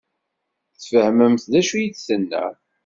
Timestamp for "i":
1.77-1.87